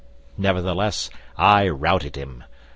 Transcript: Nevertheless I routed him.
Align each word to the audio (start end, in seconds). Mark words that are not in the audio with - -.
Nevertheless 0.35 1.11
I 1.37 1.69
routed 1.69 2.15
him. 2.15 2.43